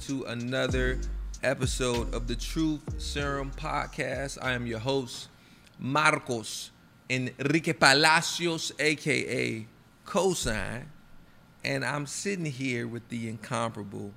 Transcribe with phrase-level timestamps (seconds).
[0.00, 0.98] to another
[1.42, 4.38] episode of the Truth Serum Podcast.
[4.40, 5.28] I am your host,
[5.78, 6.70] Marcos
[7.10, 9.66] Enrique Palacios, aka
[10.06, 10.84] Kosine,
[11.64, 14.12] and I'm sitting here with the incomparable,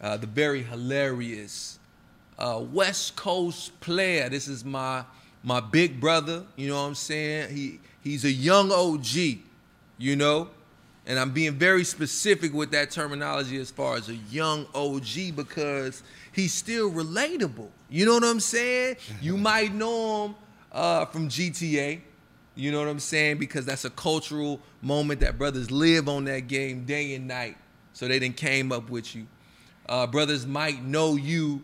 [0.00, 1.78] uh, the very hilarious
[2.36, 4.28] uh, West Coast player.
[4.28, 5.04] This is my
[5.44, 6.44] my big brother.
[6.56, 7.54] You know what I'm saying?
[7.54, 9.38] He he's a young OG.
[9.96, 10.48] You know,
[11.06, 16.02] and I'm being very specific with that terminology as far as a young OG because
[16.32, 17.68] he's still relatable.
[17.90, 18.96] You know what I'm saying?
[19.20, 20.34] You might know him
[20.72, 22.00] uh, from GTA.
[22.56, 23.38] You know what I'm saying?
[23.38, 27.56] Because that's a cultural moment that brothers live on that game day and night.
[27.92, 29.26] So they then came up with you.
[29.88, 31.62] Uh, brothers might know you,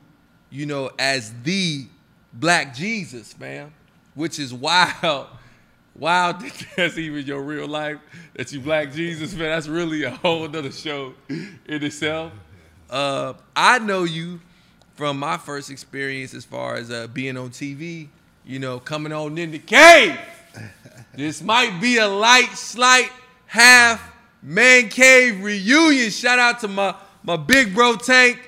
[0.50, 1.87] you know, as the
[2.33, 3.72] Black Jesus, fam,
[4.15, 5.28] which is wild.
[6.01, 6.33] Wow,
[6.77, 7.98] that's even your real life
[8.34, 9.51] that you Black Jesus, man.
[9.51, 12.33] That's really a whole other show in itself.
[12.89, 14.41] Uh, I know you
[14.97, 18.09] from my first experience as far as uh, being on TV,
[18.47, 20.19] you know, coming on in the cave.
[21.15, 23.11] this might be a light, slight,
[23.45, 24.03] half
[24.43, 26.09] man cave reunion.
[26.09, 28.41] Shout out to my, my big bro Tank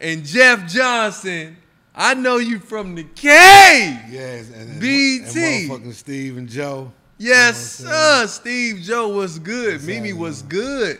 [0.00, 1.56] and Jeff Johnson.
[1.92, 3.98] I know you from the cave.
[4.08, 5.24] Yes, and, and, BT.
[5.24, 6.92] and motherfucking Steve and Joe.
[7.20, 8.26] Yes, You know sir.
[8.28, 9.74] Steve Joe was good.
[9.74, 10.98] What's Mimi was good.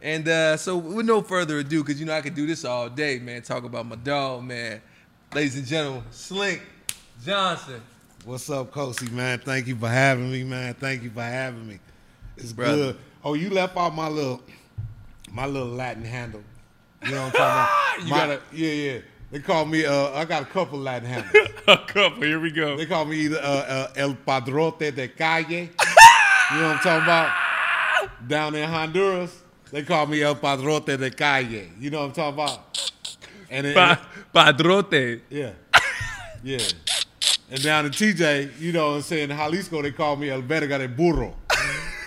[0.00, 2.88] And uh, so, with no further ado, because you know I could do this all
[2.88, 3.42] day, man.
[3.42, 4.80] Talk about my dog, man.
[5.34, 6.62] Ladies and gentlemen, Slink
[7.24, 7.82] Johnson.
[8.24, 9.38] What's up, Kosi, man?
[9.38, 10.72] Thank you for having me, man.
[10.74, 11.78] Thank you for having me.
[12.38, 12.76] It's Brother.
[12.76, 12.96] good.
[13.22, 14.40] Oh, you left out my little
[15.30, 16.42] my little Latin handle.
[17.04, 17.98] You know what I'm talking about?
[18.04, 18.98] You My- gotta- Yeah, yeah.
[19.34, 21.48] They call me uh I got a couple Latin handles.
[21.66, 22.22] A couple.
[22.22, 22.76] Here we go.
[22.76, 25.70] They call me either uh, uh, El Padrote de Calle.
[26.52, 27.32] You know what I'm talking about?
[28.28, 29.34] Down in Honduras,
[29.72, 31.70] they call me El Padrote de Calle.
[31.80, 32.92] You know what I'm talking about?
[33.50, 35.22] And then, Pa- Padrote.
[35.30, 35.50] Yeah.
[36.44, 36.58] Yeah.
[37.50, 40.42] And down in TJ, you know what I'm saying, in Jalisco, they call me El
[40.42, 41.34] Verga de Burro.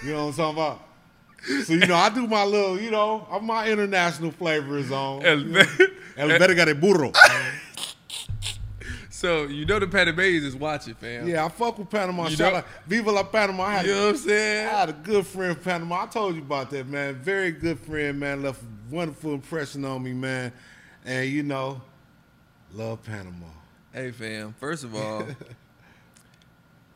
[0.05, 0.86] You know what I'm talking about?
[1.65, 5.25] So, you know, I do my little, you know, I'm my international flavor is on.
[5.25, 5.87] El Ve-
[6.17, 7.11] El Verga Burro.
[9.09, 11.27] So you know the Panamanians is watching, fam.
[11.27, 12.27] Yeah, I fuck with Panama.
[12.27, 12.67] You Shout know- out.
[12.85, 13.63] Viva la Panama.
[13.63, 14.67] I had, You know what I'm saying?
[14.67, 16.03] I had a good friend Panama.
[16.03, 17.15] I told you about that, man.
[17.15, 18.43] Very good friend, man.
[18.43, 20.53] Left a wonderful impression on me, man.
[21.03, 21.81] And, you know,
[22.73, 23.47] love Panama.
[23.91, 24.53] Hey, fam.
[24.59, 25.25] First of all,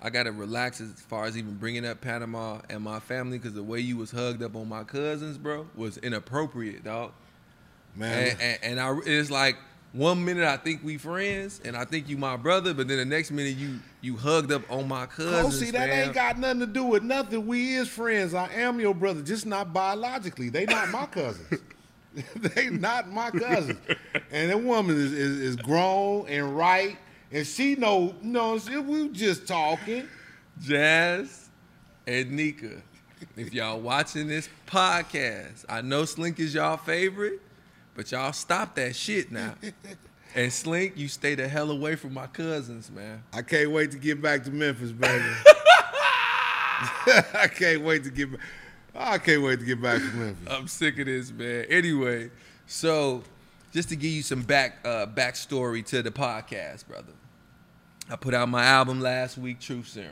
[0.01, 3.63] I gotta relax as far as even bringing up Panama and my family because the
[3.63, 7.12] way you was hugged up on my cousins, bro, was inappropriate, dog.
[7.95, 9.57] Man, And, and, and I, it's like
[9.94, 13.06] one minute I think we friends and I think you my brother, but then the
[13.06, 15.59] next minute you you hugged up on my Oh, cousins.
[15.59, 16.06] see, that fam.
[16.06, 17.45] ain't got nothing to do with nothing.
[17.45, 18.33] We is friends.
[18.33, 20.50] I am your brother, just not biologically.
[20.50, 21.59] They not my cousins.
[22.35, 23.78] they not my cousins.
[24.31, 26.97] And that woman is, is, is grown and right,
[27.31, 30.08] and she know, no, she, we just talking.
[30.59, 31.50] Jazz
[32.06, 32.81] and Nika.
[33.36, 37.40] If y'all watching this podcast, I know Slink is y'all favorite,
[37.96, 39.56] but y'all stop that shit now.
[40.34, 43.22] And Slink, you stay the hell away from my cousins, man.
[43.34, 45.25] I can't wait to get back to Memphis, baby.
[47.34, 48.40] I can't wait to get back.
[48.96, 50.48] I can't wait to get back to Memphis.
[50.50, 51.66] I'm sick of this, man.
[51.69, 52.31] Anyway,
[52.66, 53.24] so
[53.72, 57.13] just to give you some back uh, backstory to the podcast, brother.
[58.09, 60.12] I put out my album last week, Truth Serum.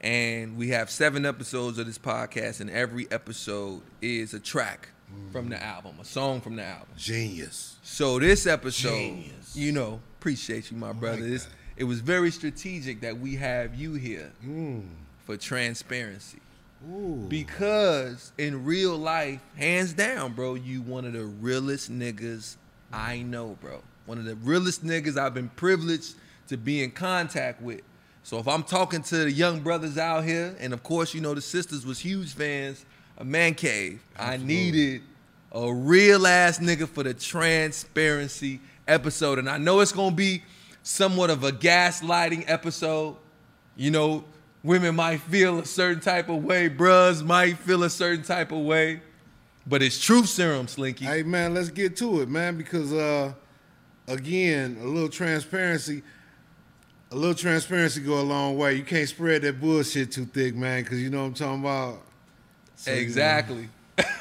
[0.00, 4.88] And we have seven episodes of this podcast, and every episode is a track
[5.32, 6.88] from the album, a song from the album.
[6.96, 7.76] Genius.
[7.82, 9.56] So this episode, Genius.
[9.56, 11.22] you know, appreciate you, my brother.
[11.22, 11.52] like This- that.
[11.78, 14.84] it was very strategic that we have you here Mm.
[15.26, 16.38] for transparency.
[16.88, 17.26] Ooh.
[17.28, 22.56] Because in real life, hands down, bro, you one of the realest niggas
[22.92, 23.82] I know, bro.
[24.06, 26.14] One of the realest niggas I've been privileged
[26.48, 27.82] to be in contact with.
[28.22, 31.34] So if I'm talking to the young brothers out here, and of course, you know
[31.34, 32.84] the sisters was huge fans
[33.16, 35.02] of Man Cave, I needed
[35.52, 39.38] a real ass nigga for the transparency episode.
[39.38, 40.42] And I know it's gonna be
[40.82, 43.16] somewhat of a gaslighting episode.
[43.76, 44.24] You know,
[44.62, 48.60] women might feel a certain type of way, bruhs might feel a certain type of
[48.60, 49.00] way.
[49.66, 51.04] But it's truth serum, Slinky.
[51.04, 53.32] Hey man, let's get to it, man, because uh
[54.06, 56.02] again, a little transparency,
[57.10, 58.74] a little transparency go a long way.
[58.74, 62.02] You can't spread that bullshit too thick, man, because you know what I'm talking about.
[62.76, 63.68] So, exactly.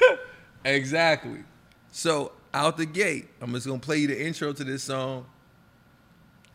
[0.65, 1.43] exactly.
[1.91, 5.25] So out the gate, I'm just gonna play you the intro to this song.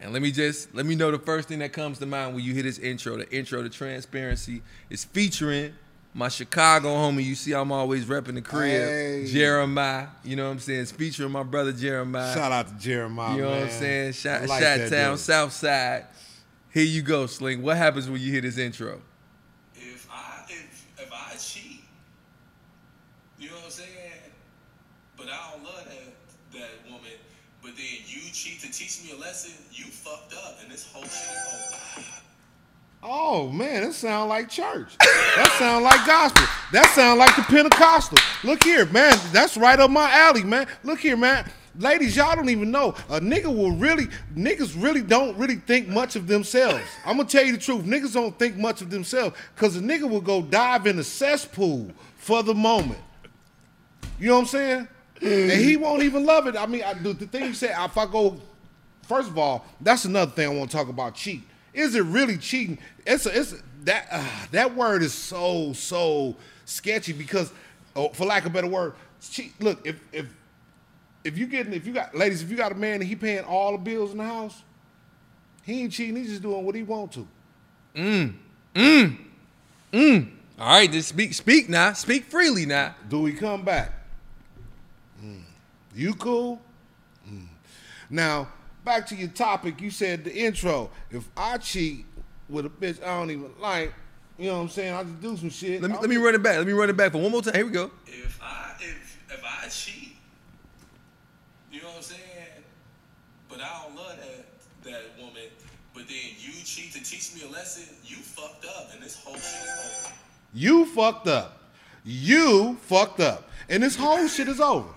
[0.00, 2.44] And let me just let me know the first thing that comes to mind when
[2.44, 3.16] you hear this intro.
[3.16, 5.74] The intro to Transparency is featuring
[6.14, 8.70] My Chicago homie, you see, I'm always repping the crib.
[8.70, 9.26] Hey.
[9.26, 10.80] Jeremiah, you know what I'm saying?
[10.82, 12.34] It's featuring my brother Jeremiah.
[12.34, 13.34] Shout out to Jeremiah.
[13.34, 14.12] you know what I'm saying?
[14.12, 15.20] Shot, I like Shot Town, dude.
[15.20, 16.04] South Side.
[16.70, 17.62] Here you go, Slink.
[17.64, 19.00] What happens when you hear this intro?
[19.74, 21.84] if I if if I cheat,
[23.38, 23.88] you know what I'm saying?
[25.16, 27.12] But I don't love that that woman.
[27.62, 29.52] But then you cheat to teach me a lesson.
[29.72, 32.04] You fucked up, and this whole shit is over.
[33.02, 34.96] Oh man, that sound like church.
[34.98, 36.44] That sound like gospel.
[36.72, 38.18] That sound like the Pentecostal.
[38.44, 39.18] Look here, man.
[39.32, 40.68] That's right up my alley, man.
[40.84, 41.50] Look here, man.
[41.78, 42.90] Ladies, y'all don't even know.
[43.08, 44.06] A nigga will really,
[44.36, 46.84] niggas really don't really think much of themselves.
[47.04, 47.84] I'm gonna tell you the truth.
[47.84, 51.90] Niggas don't think much of themselves because a nigga will go dive in a cesspool
[52.18, 53.00] for the moment.
[54.20, 54.88] You know what I'm saying?
[55.22, 56.56] and he won't even love it.
[56.56, 58.40] I mean, I, the, the thing you said, if I go,
[59.02, 61.14] first of all, that's another thing I want to talk about.
[61.14, 61.42] Cheat.
[61.74, 62.78] Is it really cheating?
[63.06, 67.52] It's a, it's a, that uh, that word is so so sketchy because,
[67.96, 69.52] oh, for lack of a better word, cheat.
[69.60, 70.26] Look, if if
[71.24, 73.44] if you getting if you got ladies, if you got a man and he paying
[73.44, 74.62] all the bills in the house,
[75.62, 76.16] he ain't cheating.
[76.16, 77.26] He's just doing what he want to.
[77.94, 78.34] Mm.
[78.74, 79.18] Mm.
[79.92, 80.30] Mm.
[80.58, 81.92] All right, just speak, speak now.
[81.92, 82.94] Speak freely now.
[83.08, 83.92] Do we come back?
[85.22, 85.42] Mm.
[85.94, 86.60] You cool?
[87.28, 87.46] Mm.
[88.08, 88.48] Now,
[88.84, 89.80] back to your topic.
[89.80, 90.90] You said the intro.
[91.10, 92.06] If I cheat
[92.48, 93.92] with a bitch I don't even like,
[94.38, 94.94] you know what I'm saying?
[94.94, 95.82] I just do some shit.
[95.82, 96.56] Let me I'll let me run it back.
[96.56, 97.54] Let me run it back for one more time.
[97.54, 97.90] Here we go.
[98.06, 100.16] If I if if I cheat,
[101.70, 102.20] you know what I'm saying?
[103.48, 105.42] But I don't love that that woman.
[105.94, 107.94] But then you cheat to teach me a lesson.
[108.04, 110.14] You fucked up, and this whole shit is over.
[110.54, 111.58] You fucked up.
[112.04, 113.48] You fucked up.
[113.68, 114.88] And this whole shit is over.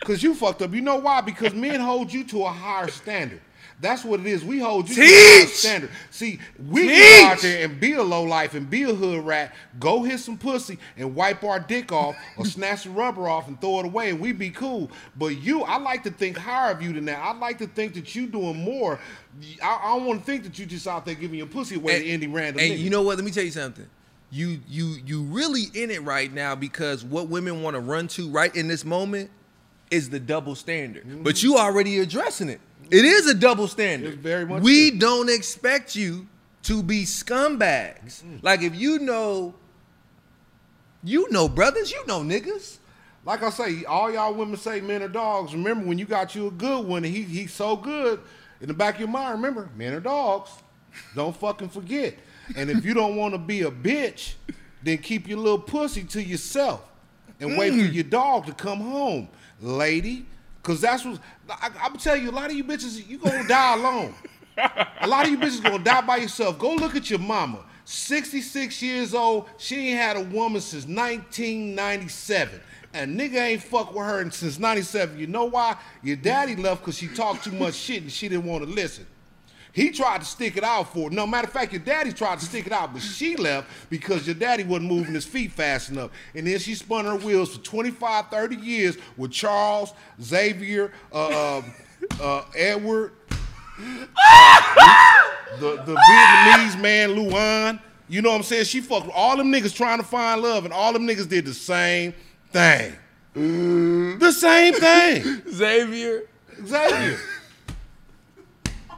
[0.00, 0.72] Because you fucked up.
[0.74, 1.20] You know why?
[1.20, 3.40] Because men hold you to a higher standard.
[3.80, 4.44] That's what it is.
[4.44, 5.90] We hold you to a higher standard.
[6.10, 6.38] See,
[6.68, 9.54] we can go out there and be a low life and be a hood rat,
[9.80, 13.60] go hit some pussy and wipe our dick off or snatch the rubber off and
[13.60, 14.90] throw it away and we be cool.
[15.16, 17.18] But you, I like to think higher of you than that.
[17.18, 19.00] I like to think that you doing more.
[19.62, 21.98] I, I don't want to think that you just out there giving your pussy away
[22.00, 22.78] to any random and nigga.
[22.78, 23.16] you know what?
[23.16, 23.86] Let me tell you something.
[24.30, 28.30] You you you really in it right now because what women want to run to
[28.30, 29.30] right in this moment
[29.90, 31.04] is the double standard.
[31.04, 31.22] Mm-hmm.
[31.22, 32.60] But you already addressing it.
[32.90, 34.14] It is a double standard.
[34.14, 36.26] It's very much we don't expect you
[36.64, 38.22] to be scumbags.
[38.42, 39.54] Like if you know,
[41.02, 42.78] you know brothers, you know niggas.
[43.24, 45.54] Like I say, all y'all women say men are dogs.
[45.54, 48.20] Remember when you got you a good one and he he's so good
[48.64, 50.50] in the back of your mind, remember, men are dogs.
[51.14, 52.14] Don't fucking forget.
[52.56, 54.34] And if you don't want to be a bitch,
[54.82, 56.82] then keep your little pussy to yourself
[57.40, 59.28] and wait for your dog to come home,
[59.60, 60.26] lady.
[60.62, 61.20] Cause that's what
[61.50, 64.14] I, I'm telling you, a lot of you bitches, you gonna die alone.
[64.56, 66.58] A lot of you bitches gonna die by yourself.
[66.58, 67.58] Go look at your mama.
[67.84, 69.46] 66 years old.
[69.58, 72.60] She ain't had a woman since 1997.
[72.94, 75.18] And nigga ain't fuck with her since 97.
[75.18, 75.76] You know why?
[76.02, 79.06] Your daddy left because she talked too much shit and she didn't want to listen.
[79.74, 81.14] He tried to stick it out for her.
[81.14, 84.24] No matter of fact, your daddy tried to stick it out, but she left because
[84.24, 86.12] your daddy wasn't moving his feet fast enough.
[86.32, 91.74] And then she spun her wheels for 25, 30 years with Charles, Xavier, uh, um,
[92.22, 93.14] uh, Edward,
[93.76, 94.08] the,
[95.58, 97.80] the Vietnamese man Luan.
[98.08, 98.66] You know what I'm saying?
[98.66, 101.46] She fucked with all them niggas trying to find love, and all them niggas did
[101.46, 102.14] the same
[102.52, 102.92] thing.
[103.34, 105.42] The same thing.
[105.50, 106.22] Xavier.
[106.64, 107.18] Xavier.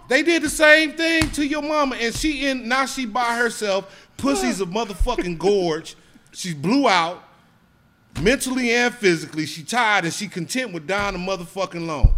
[0.08, 4.06] They did the same thing to your mama, and she in now she by herself.
[4.16, 5.96] Pussy's a motherfucking gorge.
[6.32, 7.22] She blew out
[8.20, 9.46] mentally and physically.
[9.46, 12.14] She tired and she content with dying a motherfucking alone.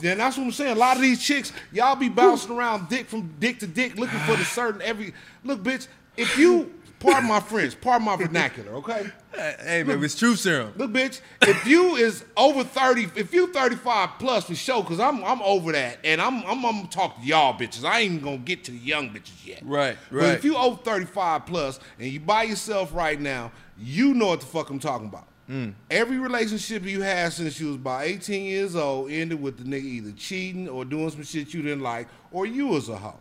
[0.00, 0.72] Then that's what I'm saying.
[0.72, 4.18] A lot of these chicks, y'all be bouncing around dick from dick to dick, looking
[4.20, 5.12] for the certain every
[5.44, 5.88] look, bitch.
[6.16, 9.10] If you pardon my French, pardon my vernacular, okay?
[9.32, 10.72] Hey man, it's true serum.
[10.76, 15.22] Look, bitch, if you is over 30, if you 35 plus for sure, cause I'm
[15.24, 15.98] I'm over that.
[16.02, 17.84] And I'm I'm, I'm gonna talk to y'all bitches.
[17.84, 19.62] I ain't even gonna get to the young bitches yet.
[19.64, 20.22] Right, Right.
[20.22, 24.40] But if you over 35 plus and you by yourself right now, you know what
[24.40, 25.28] the fuck I'm talking about.
[25.48, 25.74] Mm.
[25.90, 29.84] Every relationship you had since you was about 18 years old ended with the nigga
[29.84, 33.20] either cheating or doing some shit you didn't like, or you was a hoe.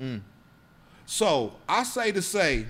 [0.00, 0.22] Mm.
[1.06, 2.66] So I say to say,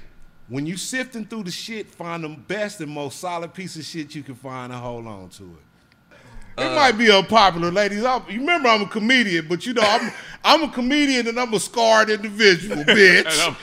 [0.48, 4.14] when you sifting through the shit, find the best and most solid piece of shit
[4.14, 6.20] you can find and hold on to it.
[6.60, 8.02] It might be unpopular, ladies.
[8.04, 10.10] I, you remember I'm a comedian, but you know I'm
[10.42, 13.46] I'm a comedian and I'm a scarred individual, And bitch.
[13.46, 13.56] I'm,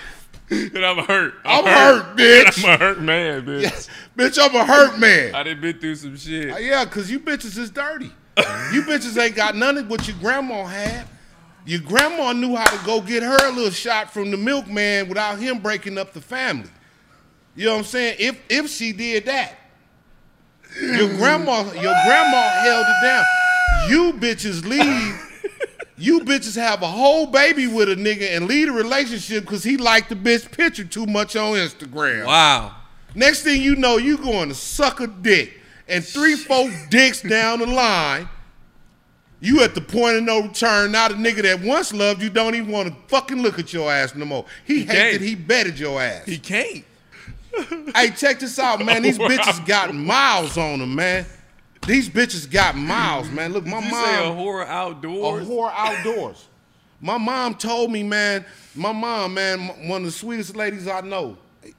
[0.76, 1.34] and I'm hurt.
[1.44, 2.64] I'm hurt, bitch.
[2.64, 3.64] I'm a hurt man, bitch.
[3.64, 5.36] yes, bitch, I'm a hurt man.
[5.36, 6.54] I done been through some shit.
[6.54, 8.12] Uh, Yeah, cause you bitches is dirty.
[8.72, 11.06] you bitches ain't got none of what your grandma had.
[11.66, 15.38] Your grandma knew how to go get her a little shot from the milkman without
[15.40, 16.70] him breaking up the family.
[17.56, 18.18] You know what I'm saying?
[18.20, 19.58] If if she did that,
[20.80, 23.26] your grandma, your grandma held it down.
[23.90, 25.22] You bitches leave.
[25.98, 29.78] You bitches have a whole baby with a nigga and leave a relationship because he
[29.78, 32.26] liked the bitch picture too much on Instagram.
[32.26, 32.76] Wow.
[33.16, 35.54] Next thing you know, you going to suck a dick.
[35.88, 38.28] And three, four dicks down the line,
[39.40, 40.92] you at the point of no return.
[40.92, 43.90] Now the nigga that once loved you don't even want to fucking look at your
[43.90, 44.46] ass no more.
[44.66, 46.26] He, He hates he betted your ass.
[46.26, 46.84] He can't.
[47.96, 49.02] Hey, check this out, man.
[49.04, 51.26] These bitches got miles on them, man.
[51.88, 53.54] These bitches got miles, man.
[53.54, 55.48] Look, my Did you mom say a horror a outdoors?
[55.48, 56.48] whore outdoors.
[57.02, 61.38] My mom told me, man, my mom, man, one of the sweetest ladies I know.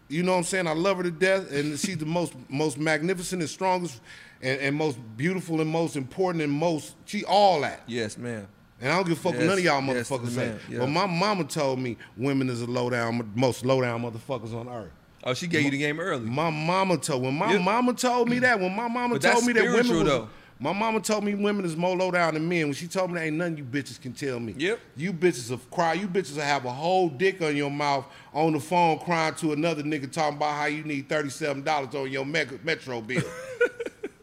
[0.08, 0.66] You know what I'm saying?
[0.68, 4.00] I love her to death, and she's the most most magnificent and strongest
[4.42, 7.80] and, and most beautiful and most important and most she all that.
[7.86, 8.46] Yes, ma'am.
[8.80, 10.54] And I don't give a fuck what Yes, none of y'all yes, motherfuckers say.
[10.68, 10.80] yeah.
[10.80, 14.68] But my mama told me women is the low down most low down motherfuckers on
[14.68, 14.90] earth.
[15.28, 16.24] Oh, she gave you the game early.
[16.30, 17.58] My mama told when my Yeah.
[17.58, 20.08] mama told me that when my mama But told that's me that women spiritual, was,
[20.12, 20.28] though.
[20.60, 22.66] my mama told me women is more low down than men.
[22.66, 24.54] When she told me that ain't nothing you bitches can tell me.
[24.56, 24.78] Yep.
[24.96, 25.94] You bitches will cry.
[25.94, 29.52] You bitches will have a whole dick on your mouth on the phone crying to
[29.52, 33.22] another nigga talking about how you need thirty seven dollars on your mega, metro bill.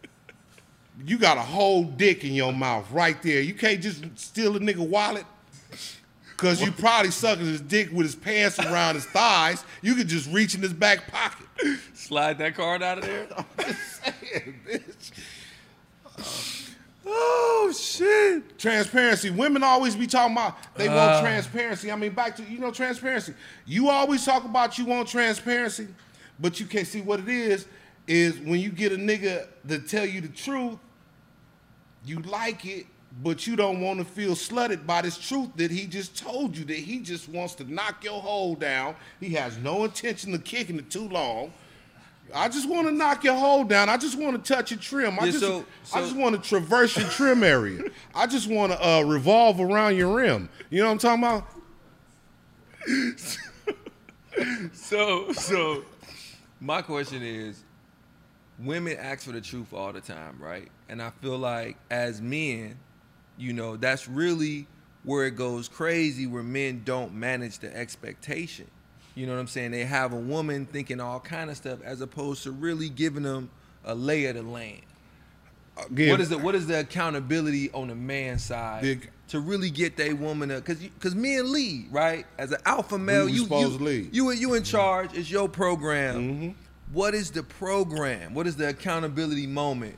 [1.05, 3.41] you got a whole dick in your mouth right there.
[3.41, 5.25] You can't just steal a nigga wallet.
[6.37, 9.63] Cause you probably sucking his dick with his pants around his thighs.
[9.81, 11.47] You could just reach in his back pocket.
[11.93, 13.27] Slide that card out of there.
[14.03, 15.11] Saying, bitch.
[16.17, 16.63] Oh,
[17.05, 18.57] oh shit.
[18.57, 19.29] Transparency.
[19.29, 21.21] Women always be talking about they want uh.
[21.21, 21.91] transparency.
[21.91, 23.33] I mean, back to you know transparency.
[23.65, 25.87] You always talk about you want transparency,
[26.39, 27.67] but you can't see what it is.
[28.05, 30.77] Is when you get a nigga to tell you the truth,
[32.05, 32.85] you like it,
[33.21, 36.65] but you don't want to feel slutted by this truth that he just told you
[36.65, 38.95] that he just wants to knock your hole down.
[39.19, 41.53] He has no intention of kicking it too long.
[42.33, 43.89] I just want to knock your hole down.
[43.89, 45.19] I just want to touch your trim.
[45.19, 47.83] I Yeah, just, so- I just want to traverse your trim area.
[48.15, 50.49] I just want to uh, revolve around your rim.
[50.71, 51.47] You know what I'm talking about?
[54.73, 55.83] So so
[56.59, 57.63] my question is
[58.59, 60.69] women ask for the truth all the time, right?
[60.89, 62.77] And I feel like as men,
[63.37, 64.67] you know, that's really
[65.03, 68.67] where it goes crazy where men don't manage the expectation.
[69.15, 69.71] You know what I'm saying?
[69.71, 73.49] They have a woman thinking all kind of stuff as opposed to really giving them
[73.83, 74.81] a lay of the land.
[75.89, 79.71] Again, What is the what is the accountability on the man side Big- to really
[79.71, 80.63] get that woman up?
[80.63, 83.27] Because because men lead right as an alpha male.
[83.27, 84.15] you supposed you, lead.
[84.15, 85.13] you you in charge.
[85.13, 86.15] It's your program.
[86.15, 86.49] Mm-hmm.
[86.93, 88.35] What is the program?
[88.35, 89.97] What is the accountability moment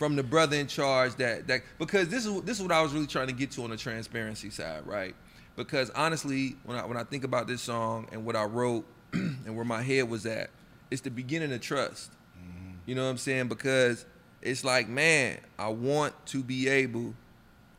[0.00, 2.94] from the brother in charge that that because this is this is what I was
[2.94, 5.14] really trying to get to on the transparency side, right?
[5.56, 9.54] Because honestly, when I when I think about this song and what I wrote and
[9.54, 10.48] where my head was at,
[10.90, 12.12] it's the beginning of trust.
[12.12, 12.76] Mm-hmm.
[12.86, 13.48] You know what I'm saying?
[13.48, 14.06] Because
[14.40, 17.12] it's like, man, I want to be able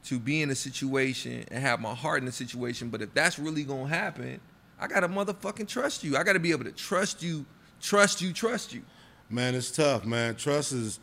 [0.04, 2.90] to be in a situation and have my heart in a situation.
[2.90, 4.40] But if that's really gonna happen,
[4.80, 6.16] I gotta motherfucking trust you.
[6.16, 7.48] I gotta be able to trust you,
[7.82, 8.84] trust you, trust you.
[9.28, 10.36] Man, it's tough, man.
[10.36, 11.00] Trust is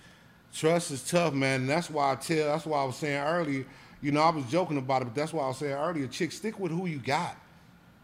[0.58, 1.62] trust is tough, man.
[1.62, 3.64] And that's why I tell that's why I was saying earlier,
[4.00, 6.32] you know, I was joking about it, but that's why I was saying earlier, chick,
[6.32, 7.36] stick with who you got.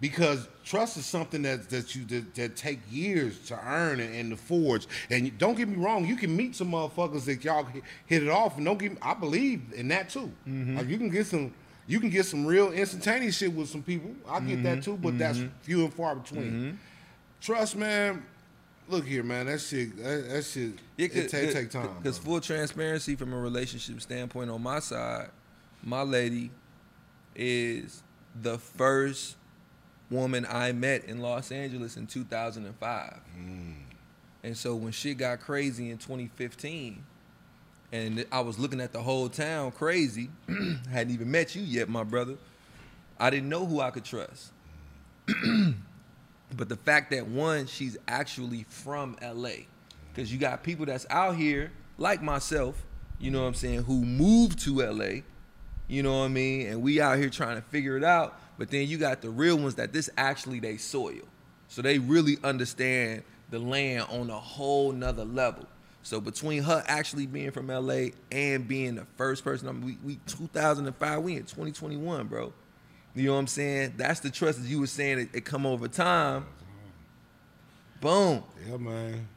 [0.01, 4.31] Because trust is something that that you that, that take years to earn and, and
[4.31, 4.87] to forge.
[5.11, 8.29] And don't get me wrong, you can meet some motherfuckers that y'all hit- hit it
[8.29, 10.31] off, and don't get me, I believe in that too.
[10.47, 10.77] Mm-hmm.
[10.77, 11.55] Like you can get some
[11.87, 14.11] you can get some real instantaneous shit with some people.
[14.29, 14.81] I get that mm-hmm.
[14.81, 15.49] too, but that's mm-hmm.
[15.63, 16.79] few and far between.
[17.41, 18.25] Trust, man.
[18.89, 19.47] Look here, man.
[19.47, 19.97] That shit.
[19.97, 20.73] That, that shit.
[20.97, 21.91] Yeah, it take, take time.
[22.03, 25.31] Because full transparency from a relationship standpoint on my side,
[25.83, 26.51] my lady
[27.35, 28.03] is
[28.41, 29.37] the first
[30.11, 33.21] woman I met in Los Angeles in 2005.
[33.39, 33.75] Mm.
[34.43, 37.03] And so when shit got crazy in 2015,
[37.93, 40.29] and I was looking at the whole town crazy,
[40.91, 42.37] hadn't even met you yet, my brother.
[43.19, 44.53] I didn't know who I could trust.
[46.57, 49.67] But the fact that one, she's actually from LA.
[50.13, 52.85] Because you got people that's out here, like myself,
[53.19, 55.23] you know what I'm saying, who moved to LA,
[55.89, 56.69] you know what I mean?
[56.69, 58.41] And we out here trying to figure it out.
[58.59, 61.23] But then you got the real ones that this actually they soil.
[61.69, 65.67] So they really understand the land on a whole nother level.
[66.03, 69.99] So between her actually being from LA and being the first person, I mean, we,
[70.05, 72.53] we 2005, we in 2021, bro.
[73.15, 73.95] You know what I'm saying?
[73.97, 76.47] That's the trust that you were saying it, it come over time.
[78.01, 78.43] Boom.
[78.69, 79.29] yeah, man.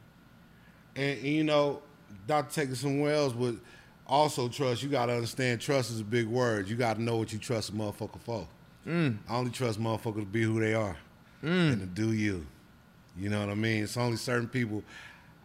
[0.96, 1.80] And, and, you know,
[2.28, 3.54] not taking somewhere else, but
[4.06, 4.82] also trust.
[4.82, 5.60] You gotta understand.
[5.60, 6.68] Trust is a big word.
[6.68, 8.48] You gotta know what you trust a motherfucker for.
[8.86, 9.18] Mm.
[9.28, 10.96] I only trust motherfuckers to be who they are
[11.42, 12.46] and to do you.
[13.16, 13.84] You know what I mean?
[13.84, 14.82] It's only certain people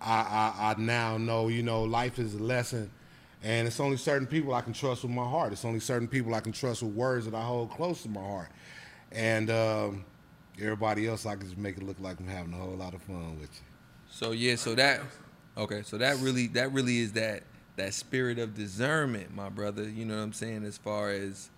[0.02, 2.92] I, I, I now know, you know, life is a lesson.
[3.44, 5.52] And it's only certain people I can trust with my heart.
[5.52, 8.22] It's only certain people I can trust with words that I hold close to my
[8.22, 8.50] heart.
[9.12, 10.06] And um,
[10.58, 13.02] everybody else, I can just make it look like I'm having a whole lot of
[13.02, 13.68] fun with you.
[14.10, 15.02] So yeah, so that
[15.58, 17.44] okay, so that really that really is that
[17.76, 19.90] that spirit of discernment, my brother.
[19.90, 20.64] You know what I'm saying?
[20.64, 21.50] As far as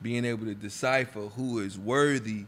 [0.00, 2.46] being able to decipher who is worthy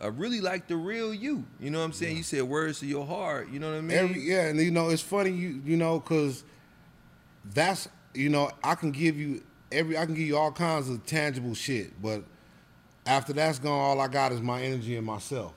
[0.00, 1.44] of really like the real you.
[1.60, 2.16] You know what I'm saying?
[2.16, 3.50] You said words to your heart.
[3.50, 3.98] You know what I mean?
[3.98, 6.44] Every, yeah, and you know it's funny you you know because
[7.54, 11.04] that's you know I can give you every I can give you all kinds of
[11.06, 12.24] tangible shit, but
[13.06, 15.54] after that's gone, all I got is my energy and myself,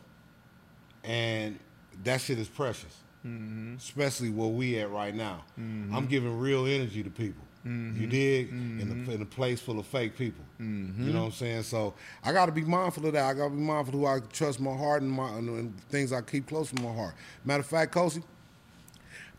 [1.04, 1.60] and
[2.04, 2.98] that shit is precious.
[3.26, 3.76] Mm-hmm.
[3.78, 5.44] Especially where we at right now.
[5.60, 5.96] Mm-hmm.
[5.96, 7.44] I'm giving real energy to people.
[7.64, 8.10] You mm-hmm.
[8.10, 8.50] dig?
[8.50, 10.44] In, a, in a place full of fake people.
[10.58, 11.64] You know what I'm saying?
[11.64, 13.24] So I got to be mindful of that.
[13.24, 16.12] I got to be mindful who I trust my heart and my and, and things
[16.12, 17.14] I keep close to my heart.
[17.46, 18.24] Matter of fact, Kosi,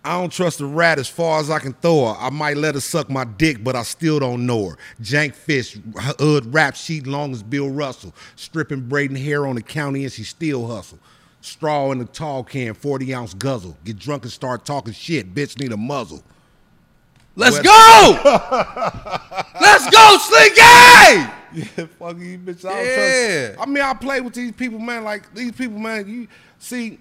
[0.05, 2.19] I don't trust a rat as far as I can throw her.
[2.19, 4.77] I might let her suck my dick, but I still don't know her.
[5.01, 5.79] Jank Fish,
[6.19, 8.13] hood rap sheet long as Bill Russell.
[8.35, 10.99] Stripping braiding hair on the county and she still hustle.
[11.41, 13.77] Straw in a tall can, 40 ounce guzzle.
[13.85, 15.33] Get drunk and start talking shit.
[15.35, 16.23] Bitch need a muzzle.
[17.37, 18.21] Let's What- go!
[19.61, 21.31] Let's go, Slinky!
[21.55, 22.65] Yeah, fuck you, bitch.
[22.65, 23.47] I don't Yeah.
[23.55, 23.61] trust.
[23.61, 25.05] I mean, I play with these people, man.
[25.05, 26.09] Like these people, man.
[26.09, 26.29] You
[26.59, 26.99] see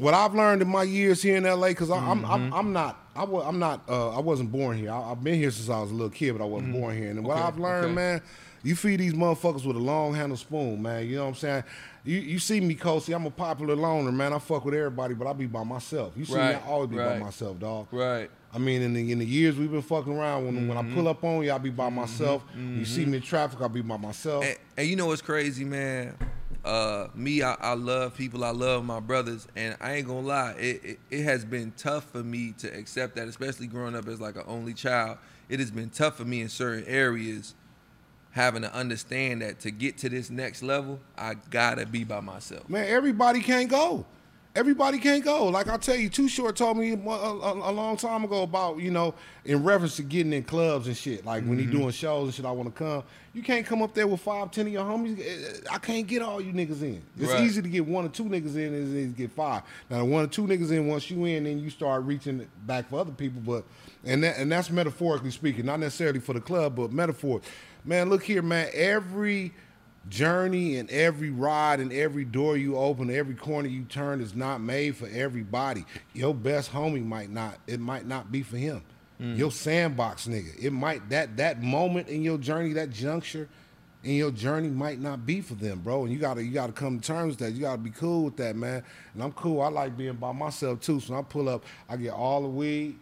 [0.00, 2.24] what I've learned in my years here in LA, because I'm, Mm-hmm.
[2.32, 4.90] I'm I'm not I was I'm not uh, I wasn't born here.
[4.92, 7.10] I, I've been here since I was a little kid, but I wasn't born here.
[7.10, 7.46] And what Mm-hmm.
[7.46, 7.94] Okay, I've learned, okay.
[7.94, 8.22] man,
[8.62, 11.06] you feed these motherfuckers with a long handle spoon, man.
[11.06, 11.64] You know what I'm saying?
[12.04, 13.14] You you see me, Kosi.
[13.14, 14.32] I'm a popular loner, man.
[14.32, 16.14] I fuck with everybody, but I be by myself.
[16.16, 17.88] You see me, I always be by myself, dog.
[17.92, 18.30] Right.
[18.52, 20.92] I mean, in the in the years we've been fucking around, when when Mm-hmm.
[20.92, 22.42] I pull up on you, I be by myself.
[22.56, 24.44] You see me in traffic, I be by myself.
[24.44, 26.16] And, and you know what's crazy, man?
[26.64, 28.44] Uh, me, I, I love people.
[28.44, 30.52] I love my brothers, and I ain't gonna lie.
[30.58, 34.20] It, it it has been tough for me to accept that, especially growing up as
[34.20, 35.18] like an only child.
[35.48, 37.54] It has been tough for me in certain areas,
[38.32, 42.68] having to understand that to get to this next level, I gotta be by myself.
[42.68, 44.04] Man, everybody can't go.
[44.56, 45.46] Everybody can't go.
[45.46, 48.78] Like I tell you, Too Short told me a, a- a long time ago about
[48.80, 51.24] you know in reference to getting in clubs and shit.
[51.24, 53.04] Like when he doing shows and shit, I want to come.
[53.32, 55.20] You can't come up there with five, ten of your homies.
[55.20, 57.00] Eh, I can't get all you niggas in.
[57.16, 57.44] It's Right.
[57.44, 59.62] easy to get one or two niggas in as it is to get five.
[59.88, 62.98] Now one or two niggas in, once you in, then you start reaching back for
[62.98, 63.40] other people.
[63.46, 63.64] But
[64.04, 67.40] and that and that's metaphorically speaking, not necessarily for the club, but metaphor.
[67.84, 68.68] Man, look here, man.
[68.74, 69.52] Every
[70.10, 74.60] journey and every ride and every door you open, every corner you turn is not
[74.60, 75.86] made for everybody.
[76.12, 77.58] Your best homie might not.
[77.66, 78.82] It might not be for him.
[79.18, 80.58] Your sandbox nigga.
[80.58, 83.50] It might that that moment in your journey, that juncture
[84.02, 86.04] in your journey might not be for them, bro.
[86.04, 87.52] And you gotta you gotta come to terms with that.
[87.52, 88.82] You gotta be cool with that, man.
[89.12, 89.60] And I'm cool.
[89.60, 91.00] I like being by myself too.
[91.00, 92.98] So when I pull up, I get all the weed.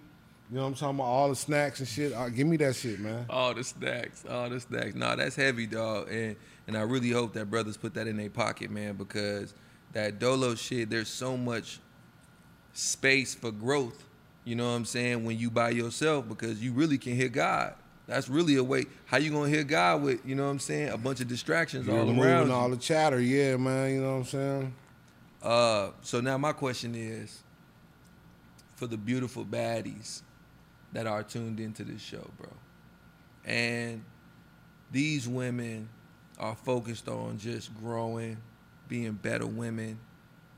[0.51, 1.05] You know what I'm talking about?
[1.05, 2.13] All the snacks and shit.
[2.13, 3.27] Uh, give me that shit, man.
[3.31, 4.97] All the snacks, all the snacks.
[4.97, 6.09] Nah, that's heavy, dog.
[6.11, 6.35] And
[6.69, 9.55] and I really hope that brothers put that in their pocket, man, because
[9.95, 11.81] that dolo shit, there's so much
[12.75, 14.05] space for growth.
[14.45, 15.25] You know what I'm saying?
[15.25, 17.75] When you by yourself, because you really can hear God.
[18.07, 18.85] That's really a way.
[19.07, 20.25] How you gonna hear God with?
[20.27, 20.91] You know what I'm saying?
[20.91, 22.51] A bunch of distractions You're all around.
[22.51, 23.95] all the chatter, yeah, man.
[23.95, 24.75] You know what I'm saying?
[25.43, 27.43] Uh, so now my question is,
[28.77, 30.21] for the beautiful baddies
[30.93, 32.51] that are tuned into this show, bro,
[33.47, 34.05] and
[34.91, 35.89] these women
[36.39, 38.37] are focused on just growing,
[38.89, 39.99] being better women,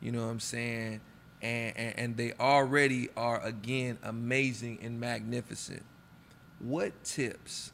[0.01, 1.01] you know what I'm saying,
[1.43, 5.83] and and, and they already are again amazing and magnificent.
[6.59, 7.73] What tips?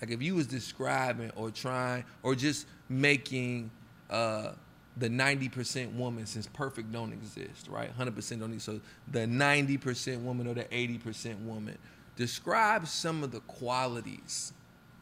[0.00, 3.70] Like if you was describing or trying or just making
[4.08, 4.52] uh,
[4.96, 7.96] the 90% woman since perfect don't exist, right?
[7.96, 8.66] 100% don't exist.
[8.66, 11.76] So the 90% woman or the 80% woman.
[12.16, 14.52] Describe some of the qualities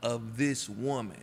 [0.02, 1.22] of this woman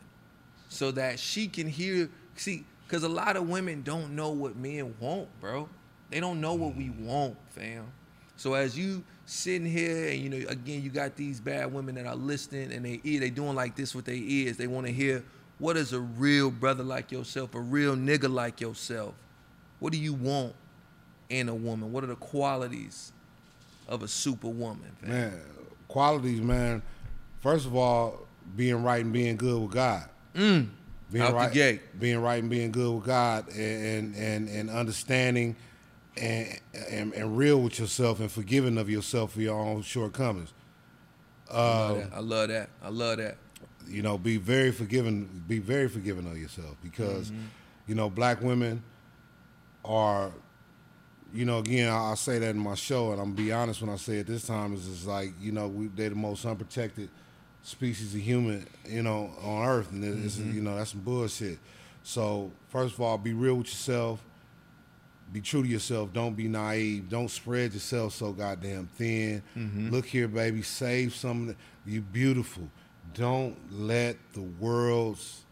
[0.73, 4.93] so that she can hear see because a lot of women don't know what men
[4.99, 5.69] want bro
[6.09, 7.85] they don't know what we want fam
[8.35, 12.05] so as you sitting here and you know again you got these bad women that
[12.05, 14.91] are listening and they ear they doing like this with their ears they want to
[14.91, 15.23] hear
[15.59, 19.13] what is a real brother like yourself a real nigga like yourself
[19.79, 20.53] what do you want
[21.29, 23.13] in a woman what are the qualities
[23.87, 25.09] of a superwoman fam?
[25.09, 25.41] Man,
[25.87, 26.81] qualities, man.
[27.41, 30.09] First of all, being right and being good with God.
[30.33, 30.71] Being
[31.11, 31.19] Mm.
[31.21, 31.99] Out the right, gate.
[31.99, 35.55] being right and being good with God, and and and understanding,
[36.17, 40.53] and, and and real with yourself, and forgiving of yourself for your own shortcomings.
[41.51, 42.13] I love that.
[42.13, 43.37] I love that I love that
[43.87, 47.33] you know, be very forgiving, be very forgiving of yourself because,
[47.85, 48.81] you know, black women
[49.83, 50.31] are
[51.33, 53.81] you know, again, I, I say that in my show, and I'm gonna be honest
[53.81, 54.73] when I say it this time.
[54.73, 57.09] Is it's like you know, we, they're the most unprotected
[57.63, 60.53] species of human, you know, on Earth, and it's, mm-hmm.
[60.53, 61.57] you know that's some bullshit.
[62.03, 64.23] So first of all, be real with yourself.
[65.31, 66.13] Be true to yourself.
[66.13, 67.09] Don't be naive.
[67.09, 69.41] Don't spread yourself so goddamn thin.
[69.57, 69.89] Mm-hmm.
[69.89, 70.61] Look here, baby.
[70.61, 71.55] Save some.
[71.85, 72.69] You beautiful.
[73.15, 75.43] Don't let the world's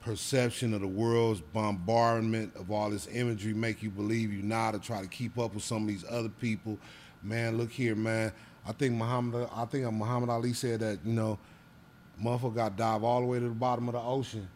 [0.00, 4.78] perception of the world's bombardment of all this imagery make you believe you're not or
[4.78, 6.78] try to keep up with some of these other people.
[7.22, 8.32] Man, look here, man.
[8.68, 11.38] I think Muhammad I think Muhammad Ali said that, you know,
[12.22, 14.48] motherfucker got to dive all the way to the bottom of the ocean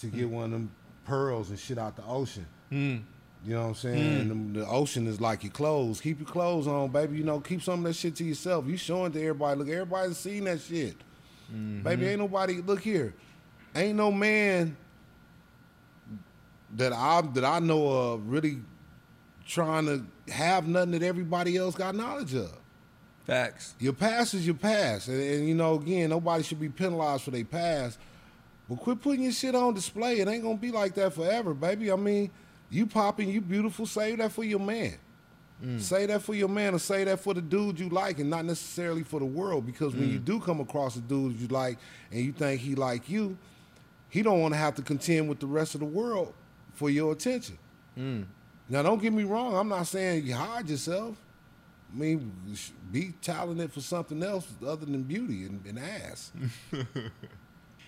[0.00, 0.30] to get mm.
[0.30, 0.70] one of them
[1.04, 2.46] pearls and shit out the ocean.
[2.72, 3.02] Mm.
[3.44, 3.96] You know what I'm saying?
[3.98, 4.20] Mm.
[4.20, 6.00] And them- the ocean is like your clothes.
[6.00, 7.18] Keep your clothes on, baby.
[7.18, 8.66] You know, keep some of that shit to yourself.
[8.66, 9.58] You showing to everybody.
[9.58, 10.96] Look, everybody's seen that shit.
[11.52, 11.82] Mm-hmm.
[11.82, 12.54] Baby, ain't nobody.
[12.62, 13.14] Look here,
[13.74, 14.76] ain't no man
[16.76, 18.60] that I that I know of really
[19.46, 22.52] trying to have nothing that everybody else got knowledge of.
[23.26, 23.74] Facts.
[23.78, 27.30] Your past is your past, and, and you know, again, nobody should be penalized for
[27.30, 27.98] their past.
[28.68, 30.20] But quit putting your shit on display.
[30.20, 31.90] It ain't gonna be like that forever, baby.
[31.90, 32.30] I mean,
[32.70, 33.86] you popping, you beautiful.
[33.86, 34.94] Save that for your man.
[35.64, 35.80] Mm.
[35.80, 38.44] Say that for your man, or say that for the dude you like, and not
[38.44, 39.64] necessarily for the world.
[39.64, 40.24] Because when you mm.
[40.24, 41.78] do come across a dude you like,
[42.10, 43.38] and you think he like you,
[44.10, 46.34] he don't want to have to contend with the rest of the world
[46.74, 47.58] for your attention.
[47.98, 48.26] Mm.
[48.68, 49.56] Now, don't get me wrong.
[49.56, 51.16] I'm not saying you hide yourself.
[51.94, 52.32] I mean,
[52.90, 56.32] be talented for something else other than beauty and, and ass.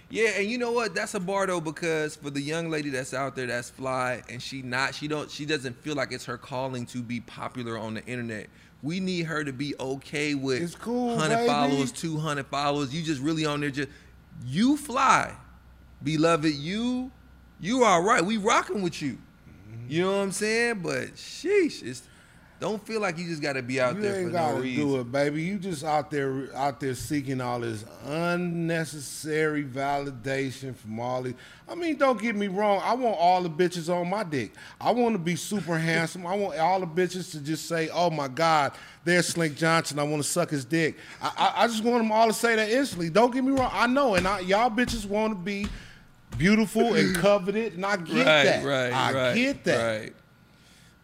[0.09, 0.95] Yeah, and you know what?
[0.95, 4.41] That's a bar though, because for the young lady that's out there that's fly and
[4.41, 7.95] she not she don't she doesn't feel like it's her calling to be popular on
[7.95, 8.47] the internet.
[8.85, 11.49] We need her to be okay with It's cool, 100 baby.
[11.49, 12.95] followers, 200 followers.
[12.95, 13.89] You just really on there just
[14.47, 15.35] you fly.
[16.05, 17.11] Beloved, you
[17.59, 18.25] you all right.
[18.25, 19.19] We rocking with you.
[19.89, 20.81] You know what I'm saying?
[20.85, 22.03] But sheesh, it's
[22.59, 24.89] don't feel like you just got to be out you there for no reason.
[24.89, 25.43] do it, baby.
[25.43, 31.35] You just out there out there seeking all this unnecessary validation from all these.
[31.69, 32.81] I mean, don't get me wrong.
[32.83, 34.53] I want all the bitches on my dick.
[34.81, 36.27] I want to be super handsome.
[36.27, 38.73] I want all the bitches to just say, "Oh my God,
[39.05, 39.99] there's Slink Johnson.
[39.99, 42.57] I want to suck his dick." I, I, I just want them all to say
[42.57, 43.11] that instantly.
[43.11, 43.71] Don't get me wrong.
[43.73, 45.69] I know, and I, y'all bitches want to be
[46.39, 48.65] beautiful and coveted, and I get right, that.
[48.65, 49.35] right, I right.
[49.35, 50.01] get that.
[50.01, 50.16] Right.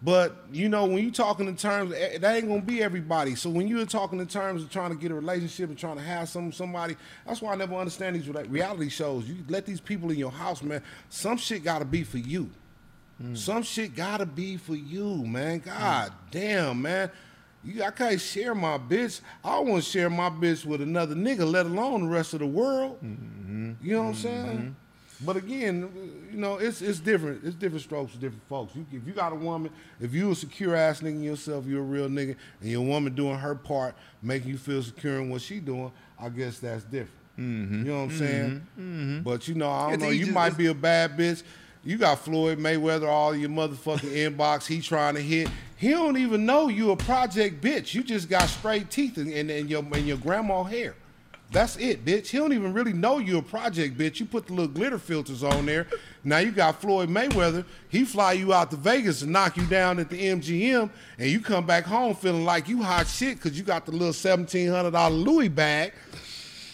[0.05, 3.37] But you know, when you talking in terms, eh, that ain't gonna be everybody.
[3.37, 6.03] So when you're talking in terms of trying to get a relationship and trying to
[6.03, 9.29] have some somebody, that's why I never understand these reality shows.
[9.29, 10.83] You let these people in your house, man.
[11.09, 12.51] Some shit gotta be for you.
[13.21, 13.37] Hmm.
[13.37, 15.61] Some shit gotta be for you, man.
[15.61, 16.15] God hmm.
[16.33, 17.11] damn, man.
[17.65, 19.21] You, I can't share my bitch.
[19.45, 22.41] I don't want to share my bitch with another nigga, let alone the rest of
[22.41, 22.97] the world.
[23.05, 23.75] Mm-hmm.
[23.81, 24.23] You know what I'm mm-hmm.
[24.23, 24.77] saying?
[25.25, 25.89] But again,
[26.33, 27.45] you know, it's it's different.
[27.45, 28.75] It's different strokes for different folks.
[28.75, 31.85] You, if you got a woman, if you a secure ass nigga yourself, you're a
[31.85, 35.61] real nigga, and your woman doing her part, making you feel secure in what she
[35.61, 37.11] doing, I guess that's different.
[37.39, 38.67] You know what I'm saying?
[39.25, 40.11] But you know, I don't know.
[40.11, 41.43] You just- might be a bad bitch.
[41.85, 43.99] You got Floyd Mayweather all your motherfucking
[44.37, 44.67] inbox.
[44.67, 45.49] He trying to hit.
[45.77, 47.93] He don't even know you a project bitch.
[47.93, 50.95] You just got straight teeth and, and, and your and your grandma hair.
[51.53, 52.29] That's it, bitch.
[52.29, 54.19] He don't even really know you a project bitch.
[54.21, 55.87] You put the little glitter filters on there.
[56.25, 57.67] Now you got Floyd Mayweather.
[57.91, 60.89] He fly you out to Vegas and knock you down at the MGM,
[61.19, 64.15] and you come back home feeling like you hot shit because you got the little
[64.15, 65.93] seventeen hundred dollar Louis bag,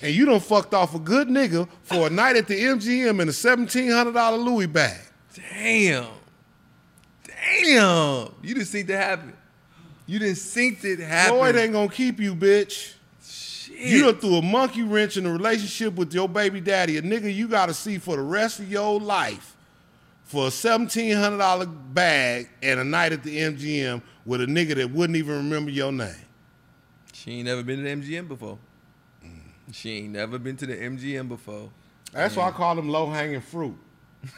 [0.01, 3.29] and you done fucked off a good nigga for a night at the MGM in
[3.29, 5.01] a seventeen hundred dollar Louis bag.
[5.35, 6.07] Damn.
[7.27, 8.33] Damn.
[8.43, 9.33] You just see it happen.
[10.07, 11.37] You didn't synced it happen.
[11.37, 12.95] Floyd ain't gonna keep you, bitch.
[13.79, 17.33] You done threw a monkey wrench in a relationship with your baby daddy, a nigga
[17.33, 19.57] you gotta see for the rest of your life
[20.25, 24.75] for a seventeen hundred dollar bag and a night at the MGM with a nigga
[24.75, 26.15] that wouldn't even remember your name.
[27.13, 28.59] She ain't never been to the MGM before.
[29.25, 29.41] Mm.
[29.73, 31.71] She ain't never been to the MGM before.
[32.13, 33.77] That's why I call them low hanging fruit.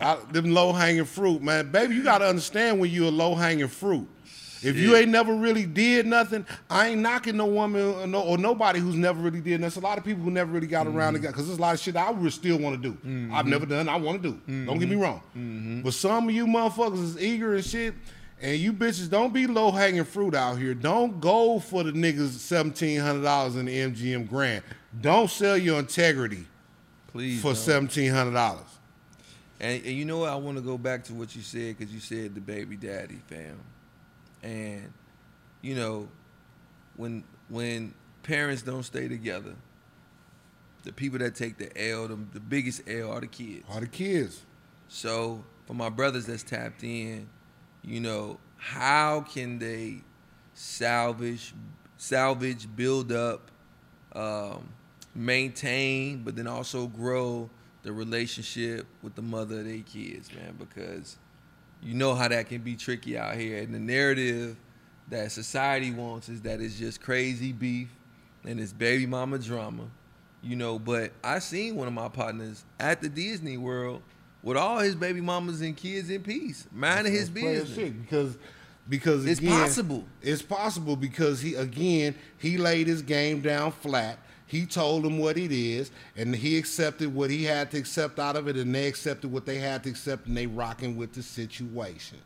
[0.00, 1.70] I, them low hanging fruit, man.
[1.70, 4.08] Baby, you gotta understand when you a low hanging fruit.
[4.62, 8.36] If you ain't never really did nothing, I ain't knocking no woman or, no, or
[8.38, 9.62] nobody who's never really did.
[9.62, 11.28] There's a lot of people who never really got around to Mm-hmm.
[11.28, 13.30] because there's a lot of shit I would still want to do.
[13.32, 13.88] I've never done.
[13.88, 14.64] I want to do.
[14.66, 15.02] Don't get me Mm-hmm.
[15.02, 15.82] wrong.
[15.84, 17.94] But some of you motherfuckers is eager and shit.
[18.42, 20.72] And you bitches don't be low hanging fruit out here.
[20.72, 24.62] Don't go for the niggas seventeen hundred dollars in the MGM Grand.
[24.98, 26.46] Don't sell your integrity
[27.08, 27.42] Please.
[27.42, 28.64] for seventeen hundred dollars.
[29.60, 30.30] And, and you know what?
[30.30, 33.18] I want to go back to what you said because you said the baby daddy,
[33.26, 33.58] fam.
[34.42, 34.92] And
[35.62, 36.08] you know,
[36.96, 39.54] when when parents don't stay together,
[40.84, 43.64] the people that take the L, the, the biggest L, are the kids.
[43.70, 44.42] Are the kids.
[44.88, 47.28] So for my brothers that's tapped in,
[47.82, 50.02] you know, how can they
[50.54, 51.54] salvage,
[51.96, 53.50] salvage, build up,
[54.14, 54.68] um,
[55.14, 57.48] maintain, but then also grow
[57.82, 61.16] the relationship with the mother of their kids, man, because
[61.82, 63.58] you know how that can be tricky out here.
[63.62, 64.56] And the narrative
[65.08, 67.88] that society wants is that it's just crazy beef
[68.44, 69.84] and it's baby mama drama,
[70.42, 70.78] you know.
[70.78, 74.02] But I seen one of my partners at the Disney World
[74.42, 77.74] with all his baby mamas and kids in peace, minding his business.
[77.74, 78.38] shit because
[78.88, 80.04] because It's possible.
[80.22, 84.18] It's possible because he again he laid his game down flat.
[84.50, 88.34] He told them what it is, and he accepted what he had to accept out
[88.34, 91.22] of it, and they accepted what they had to accept, and they rocking with the
[91.22, 92.18] situation.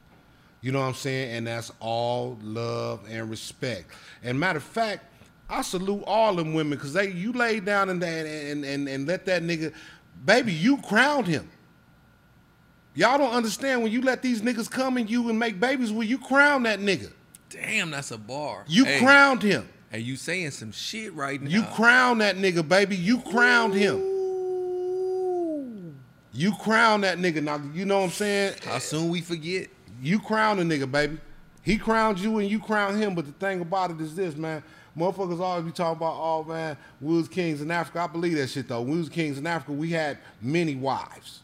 [0.63, 1.37] You know what I'm saying?
[1.37, 3.91] And that's all love and respect.
[4.23, 5.05] And matter of fact,
[5.51, 9.27] I salute all them women because they you laid down and, and and and let
[9.27, 9.75] that nigga,
[10.25, 11.51] baby, you crowned him.
[12.95, 16.09] Y'all don't understand when you let these niggas come in you and make babies with
[16.09, 17.13] you crown that nigga.
[17.51, 18.65] Damn, that's a bar.
[18.67, 19.69] You hey, crowned him.
[19.95, 21.49] Hey, you saying some shit right now.
[21.49, 22.97] You crowned that nigga, baby.
[22.97, 24.01] You crowned him.
[26.33, 27.41] You crowned that nigga.
[27.41, 28.55] Now you know what I'm saying?
[28.65, 29.69] How soon we forget?
[30.03, 31.19] You crowned a nigga, baby.
[31.63, 33.15] He crowned you and you crowned him.
[33.15, 34.65] But the thing about it is this, man.
[34.99, 38.01] Motherfuckers always be talking about, oh man, we was kings in Africa.
[38.01, 38.81] I believe that shit though.
[38.81, 41.43] When we was kings in Africa, we had many wives.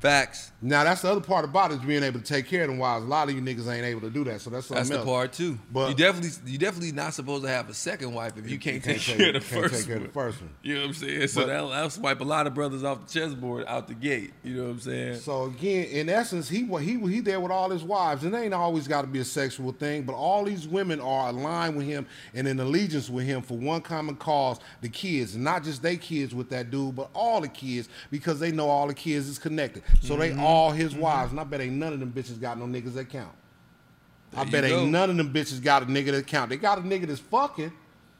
[0.00, 0.52] Facts.
[0.62, 2.78] Now that's the other part about it is being able to take care of them
[2.78, 3.04] wives.
[3.04, 5.04] A lot of you niggas ain't able to do that, so that's something That's the
[5.04, 5.58] part too.
[5.72, 8.82] But- you definitely, you definitely not supposed to have a second wife if you can't,
[8.82, 10.06] take, take- care of the can't take first care of one.
[10.08, 10.50] the first one.
[10.62, 11.28] You know what I'm saying?
[11.28, 14.32] So But- that'll, that'll swipe a lot of brothers off the chessboard out the gate.
[14.44, 15.16] You know what I'm saying?
[15.16, 18.54] So again, in essence, he he he there with all his wives, and it ain't
[18.54, 20.02] always got to be a sexual thing.
[20.04, 23.80] But all these women are aligned with him and in allegiance with him for one
[23.80, 27.48] common cause: the kids, and not just they kids with that dude, but all the
[27.48, 29.82] kids because they know all the kids is connected.
[30.00, 30.36] So Mm-hmm.
[30.36, 32.94] they all his wives, and I bet ain't none of them bitches got no niggas
[32.94, 33.34] that count.
[34.36, 34.86] I bet ain't go.
[34.86, 36.50] none of them bitches got a nigga that count.
[36.50, 37.72] They got a nigga that's fucking,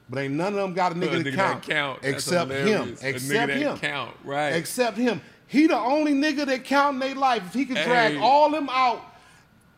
[0.08, 1.98] but ain't none of them got a nigga, that, nigga count, that count.
[2.02, 2.66] Except him.
[2.66, 3.02] hilarious.
[3.02, 3.78] A nigga Except him.
[3.78, 4.50] count, right.
[4.50, 5.20] Except him.
[5.46, 7.42] He the only nigga that count in their life.
[7.46, 8.18] If he could drag Hey.
[8.20, 9.02] all them out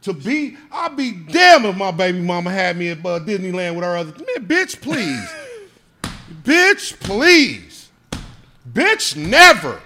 [0.02, 3.84] to be, I'd be damn if my baby mama had me at uh, Disneyland with
[3.84, 4.46] her other man.
[4.48, 5.28] Bitch, please,
[6.42, 7.90] bitch, please,
[8.72, 9.80] bitch, never.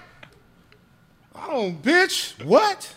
[1.54, 2.44] I don't, bitch.
[2.44, 2.92] What?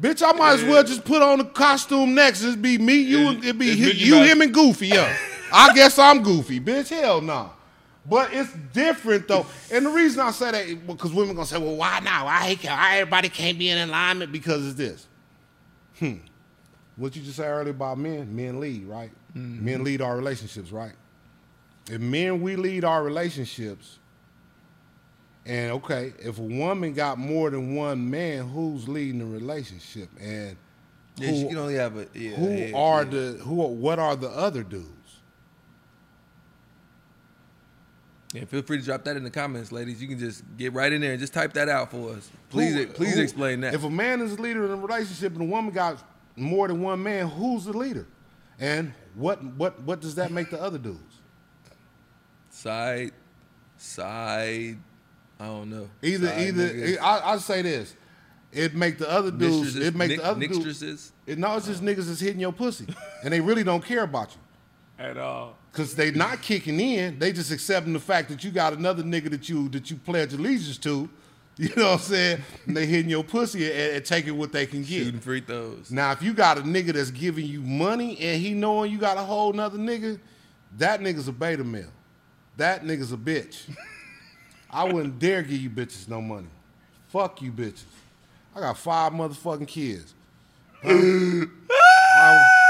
[0.00, 2.42] Bitch, I might as well just put on the costume next.
[2.42, 4.88] It'd be me, you, and it be It's Mickey you, him, and Goofy.
[4.88, 5.14] Yeah,
[5.52, 6.88] I guess I'm Goofy, bitch.
[6.90, 7.52] Hell no.
[8.08, 11.76] But it's different though, and the reason I say that because women gonna say, "Well,
[11.76, 12.26] why now?
[12.26, 15.06] Why, he can't- why everybody can't be in alignment?" Because it's this.
[15.98, 16.16] Hmm.
[16.96, 19.10] What you just said earlier about men, men lead, right?
[19.34, 20.92] Men lead our relationships, right?
[21.90, 23.98] If men we lead our relationships,
[25.46, 30.08] and okay, if a woman got more than one man, who's leading the relationship?
[30.20, 30.56] And
[31.16, 32.06] Yeah, she who- can only have a.
[32.12, 33.10] Yeah, who yeah, are yeah.
[33.10, 33.62] the who?
[33.62, 34.90] Are, what are the other dudes?
[38.32, 40.02] Yeah, feel free to drop that in the comments, ladies.
[40.02, 42.28] You can just get right in there and just type that out for us.
[42.50, 43.72] Please, Who- please who- explain that.
[43.72, 46.02] If a man is a leader in a relationship and a woman got
[46.34, 48.06] more than one man, who's the leader?
[48.58, 51.00] And what what what does that make the other dudes?
[52.50, 53.12] side,
[53.76, 54.78] side.
[55.38, 55.88] I don't know.
[56.02, 56.98] Either Side either niggas.
[57.00, 57.94] I I say this.
[58.52, 59.74] It make the other dudes.
[59.74, 60.82] Mistresses, It make nick- the other dudes.
[60.82, 61.86] nickstresses It, no, it's just oh.
[61.86, 62.86] niggas is hitting your pussy,
[63.22, 65.04] and they really don't care about you.
[65.04, 65.56] at all.
[65.72, 69.28] Cause they not kicking in, they just accepting the fact that you got another nigga
[69.30, 71.08] that you that you pledge allegiance to.
[71.58, 72.42] You know what I'm saying?
[72.66, 75.04] And they hitting your pussy and, and taking what they can get.
[75.04, 75.90] Shooting free throws.
[75.90, 79.16] Now, if you got a nigga that's giving you money and he knowing you got
[79.16, 80.20] a whole nother nigga,
[80.76, 81.88] that nigga's a beta male.
[82.58, 83.74] That nigga's a bitch.
[84.70, 86.48] I wouldn't dare give you bitches no money.
[87.08, 87.84] Fuck you bitches.
[88.54, 90.14] I got five motherfucking kids.
[90.82, 91.46] I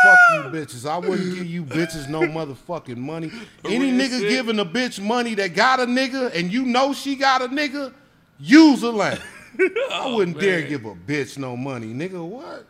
[0.03, 0.89] fuck you bitches.
[0.89, 3.31] I wouldn't give you bitches no motherfucking money.
[3.65, 4.29] Any nigga shit.
[4.29, 7.93] giving a bitch money that got a nigga and you know she got a nigga,
[8.39, 9.19] use a lane.
[9.93, 12.25] I wouldn't dare give a bitch no money, nigga.
[12.25, 12.67] What?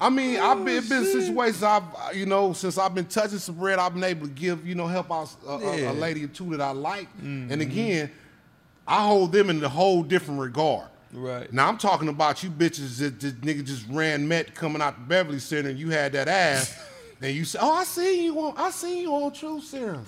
[0.00, 3.38] I mean, I've been, been oh, situations I've, uh, you know, since I've been touching
[3.38, 5.90] some bread, I've been able to give, you know, help out a, a- Yeah.
[5.90, 7.08] a lady or two that I like.
[7.20, 7.60] And mm-hmm.
[7.60, 8.10] again,
[8.86, 10.88] I hold them in a whole different regard.
[11.12, 11.52] Right.
[11.52, 15.04] Now I'm talking about you bitches that, that nigga just ran met coming out the
[15.06, 16.78] Beverly Center and you had that ass,
[17.20, 20.06] and you said, "Oh, I see you on, I see you on True Serum.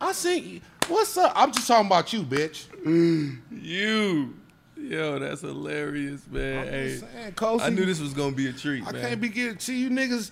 [0.00, 0.60] I see you.
[0.88, 1.32] What's up?
[1.34, 2.66] I'm just talking about you, bitch.
[3.50, 4.34] You.
[4.80, 6.58] Yo, that's hilarious, man.
[6.60, 9.02] I'm Hey, saying, Kosi, I knew this was gonna be a treat, I man.
[9.02, 10.30] can't be getting to you niggas.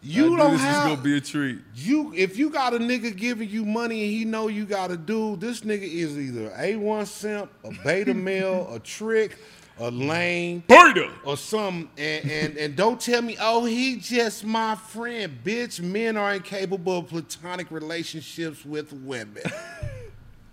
[0.00, 1.58] You I knew don't this have was gonna be a treat.
[1.74, 4.96] you if you got a nigga giving you money and he know you got a
[4.96, 9.36] dude, this nigga is either a one simp, a beta male, a trick,
[9.80, 11.10] a lame, Burner.
[11.24, 11.90] or something.
[11.98, 15.80] And, and and don't tell me, oh, he just my friend, bitch.
[15.80, 19.42] Men are incapable of platonic relationships with women.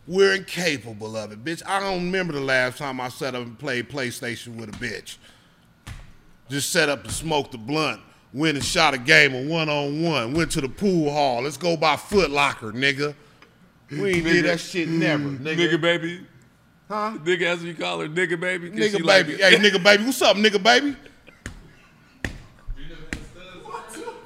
[0.08, 1.64] We're incapable of it, bitch.
[1.66, 5.18] I don't remember the last time I sat up and played PlayStation with a bitch.
[6.48, 10.04] Just set up to smoke the blunt, went and shot a game of one on
[10.04, 11.42] one, went to the pool hall.
[11.42, 13.16] Let's go by Foot Locker, nigga.
[13.90, 15.40] We ain't did that shit never, mm.
[15.40, 15.70] nigga.
[15.70, 16.26] Nigga baby.
[16.88, 17.18] Huh?
[17.24, 18.70] Nigga as we call her, nigga baby.
[18.70, 19.34] Nigga baby.
[19.34, 19.40] it.
[19.40, 20.06] hey, nigga baby.
[20.06, 20.96] What's up, nigga baby?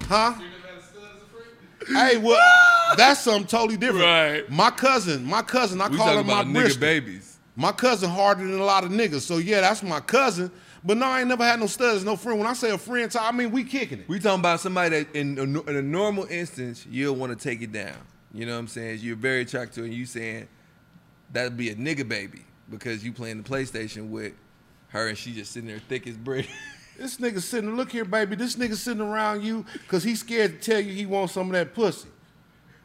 [0.10, 0.34] Huh?
[1.90, 2.42] Hey, what?
[2.98, 4.06] That's something totally different.
[4.06, 4.50] Right.
[4.50, 6.80] My cousin, my cousin, I We call him my nigga brisket.
[6.82, 7.38] babies.
[7.56, 9.22] My cousin harder than a lot of niggas.
[9.22, 10.50] So yeah, that's my cousin.
[10.84, 12.40] But no, I ain't never had no studs, no friend.
[12.40, 14.08] When I say a friend, I mean we kicking it.
[14.08, 17.62] We talking about somebody that in a, in a normal instance you'll want to take
[17.62, 17.98] it down.
[18.34, 19.00] You know what I'm saying?
[19.02, 20.48] You're very attracted to, it and you saying
[21.34, 24.34] that'd be a nigga baby because you playing the PlayStation with
[24.90, 26.48] her and she just sitting there thick as brick.
[27.00, 28.36] This nigga sitting, look here, baby.
[28.36, 31.54] This nigga sitting around you because he's scared to tell you he wants some of
[31.54, 32.10] that pussy.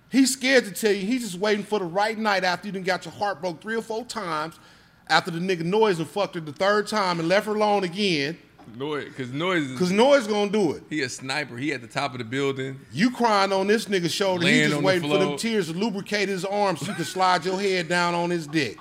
[0.09, 1.05] He's scared to tell you.
[1.05, 3.75] He's just waiting for the right night after you done got your heart broke three
[3.75, 4.61] or four times.
[5.09, 8.39] After the nigga noise and fucked her the third time and left her alone again.
[8.77, 10.85] noise, because noise is Cause noise gonna do it.
[10.89, 11.57] he a sniper.
[11.57, 12.79] He at the top of the building.
[12.93, 14.47] You crying on this nigga's shoulder.
[14.47, 17.61] He just waiting for them tears to lubricate his arms so you can slide your
[17.61, 18.79] head down on his dick.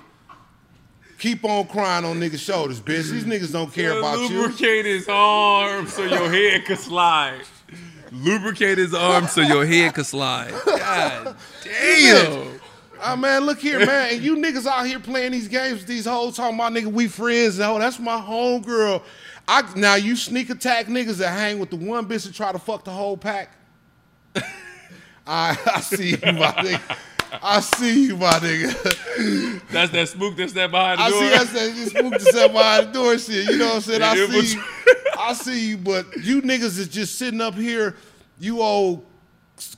[1.24, 3.10] Keep on crying on niggas' shoulders, bitch.
[3.10, 4.42] These niggas don't care about you.
[4.42, 7.44] Lubricate his arms so your head can slide.
[8.12, 10.52] Lubricate his arms so your head can slide.
[10.66, 12.60] God damn.
[13.02, 14.16] Ah man, look here, man.
[14.16, 17.08] And you niggas out here playing these games with these hoes talking about nigga, we
[17.08, 17.58] friends.
[17.58, 19.02] Oh, that's my homegirl.
[19.48, 22.60] I now you sneak attack niggas that hang with the one bitch that try to
[22.60, 23.56] fuck the whole pack.
[24.36, 26.98] I, I see you, my nigga.
[27.42, 29.62] I see you, my nigga.
[29.72, 31.20] That's that spook that's that behind the I door.
[31.20, 33.50] see that's that you spooked yourself behind the door shit.
[33.50, 34.02] You know what I'm saying?
[34.04, 34.64] I see you.
[35.18, 37.96] I see you, but you niggas is just sitting up here,
[38.40, 39.06] you old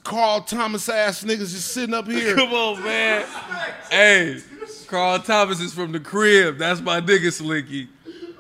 [0.04, 2.36] Carl Thomas ass niggas just sitting up here.
[2.36, 3.26] Come on, man.
[3.90, 4.40] Hey,
[4.88, 6.58] Carl Thomas is from the crib.
[6.58, 7.88] That's my nigga Slinky.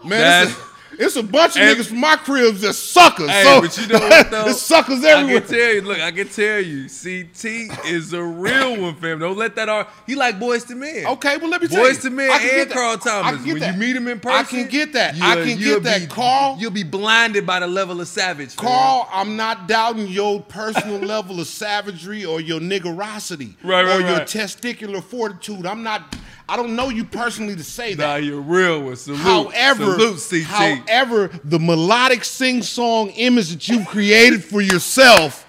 [0.04, 0.58] Man, That's-
[0.99, 3.29] it's a bunch of And- niggas from my cribs that suckers.
[3.29, 4.43] Hey, so, but you know what though?
[4.45, 8.79] There's suckers I can tell you, look, I can tell you, CT is a real
[8.81, 9.19] one, fam.
[9.19, 11.05] Don't let that ar He like boys to men.
[11.05, 12.75] Okay, well let me tell Boys to men I can get and that.
[12.75, 13.45] Carl Thomas.
[13.45, 13.73] When that.
[13.73, 15.15] you meet him in person, I can get that.
[15.21, 16.01] I can get that.
[16.01, 18.55] be- Carl, You'll be blinded by the level of savage.
[18.55, 24.01] Carl, I'm not doubting your personal level of savagery or your niggerosity Right, right, or
[24.01, 25.65] your testicular fortitude.
[25.65, 26.15] I'm not.
[26.47, 28.05] I don't know you personally to say that.
[28.05, 28.95] Nah, you're a real one.
[28.95, 29.17] Salute.
[29.19, 30.45] However, Salute, CT.
[30.88, 35.41] however, the melodic sing-song image that you've created for yourself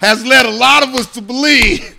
[0.00, 1.94] has led a lot of us to believe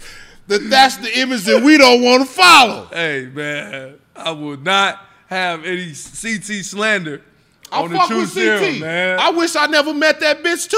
[0.47, 2.87] that that's the image that we don't want to follow.
[2.91, 7.21] hey, man, I will not have any CT slander
[7.71, 8.59] I on the fuck True with CT.
[8.59, 9.19] Serum, man.
[9.19, 10.77] I wish I never met that bitch too.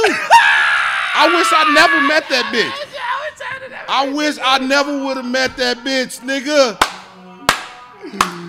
[1.15, 2.85] I wish I never met that bitch.
[3.89, 6.77] I wish I never would have met that bitch, nigga.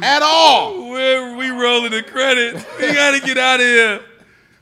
[0.02, 0.90] At all.
[0.90, 2.64] We're, we rolling the credits.
[2.78, 4.00] We gotta get out of here.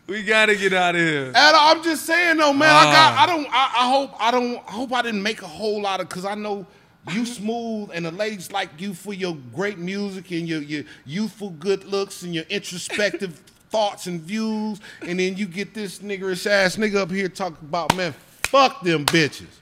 [0.06, 1.32] We gotta get out of here.
[1.34, 1.76] At all.
[1.76, 2.74] I'm just saying though, man.
[2.74, 3.18] I got.
[3.18, 3.46] I don't.
[3.50, 4.10] I, I hope.
[4.18, 4.56] I don't.
[4.66, 6.08] I hope I didn't make a whole lot of.
[6.08, 6.66] Cause I know
[7.12, 11.50] you smooth and the ladies like you for your great music and your your youthful
[11.50, 13.34] good looks and your introspective
[13.70, 14.80] thoughts and views.
[15.02, 18.14] And then you get this niggerish ass nigga up here talking about man.
[18.44, 19.46] Fuck them bitches.